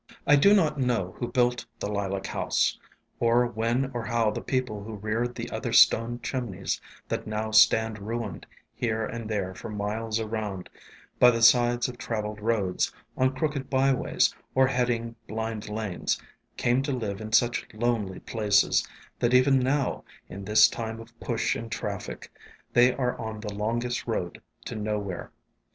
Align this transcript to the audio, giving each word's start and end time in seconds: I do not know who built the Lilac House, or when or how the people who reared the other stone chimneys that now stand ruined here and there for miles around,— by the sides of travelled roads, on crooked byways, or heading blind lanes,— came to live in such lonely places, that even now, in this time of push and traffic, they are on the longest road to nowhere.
I 0.25 0.35
do 0.35 0.55
not 0.55 0.79
know 0.79 1.13
who 1.19 1.27
built 1.27 1.63
the 1.79 1.87
Lilac 1.87 2.25
House, 2.25 2.79
or 3.19 3.45
when 3.45 3.91
or 3.93 4.03
how 4.05 4.31
the 4.31 4.41
people 4.41 4.83
who 4.83 4.95
reared 4.95 5.35
the 5.35 5.47
other 5.51 5.71
stone 5.71 6.19
chimneys 6.23 6.81
that 7.07 7.27
now 7.27 7.51
stand 7.51 7.99
ruined 7.99 8.47
here 8.73 9.05
and 9.05 9.29
there 9.29 9.53
for 9.53 9.69
miles 9.69 10.19
around,— 10.19 10.71
by 11.19 11.29
the 11.29 11.43
sides 11.43 11.87
of 11.87 11.99
travelled 11.99 12.39
roads, 12.41 12.91
on 13.15 13.35
crooked 13.35 13.69
byways, 13.69 14.33
or 14.55 14.65
heading 14.65 15.17
blind 15.27 15.69
lanes,— 15.69 16.19
came 16.57 16.81
to 16.81 16.91
live 16.91 17.21
in 17.21 17.31
such 17.31 17.67
lonely 17.71 18.21
places, 18.21 18.83
that 19.19 19.35
even 19.35 19.59
now, 19.59 20.03
in 20.27 20.43
this 20.45 20.67
time 20.67 20.99
of 20.99 21.13
push 21.19 21.55
and 21.55 21.71
traffic, 21.71 22.31
they 22.73 22.91
are 22.95 23.15
on 23.21 23.39
the 23.39 23.53
longest 23.53 24.07
road 24.07 24.41
to 24.65 24.75
nowhere. 24.75 25.31